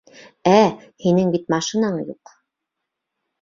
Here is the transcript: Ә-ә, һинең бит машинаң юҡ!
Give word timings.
Ә-ә, 0.51 0.63
һинең 1.07 1.29
бит 1.35 1.45
машинаң 1.55 2.01
юҡ! 2.09 2.33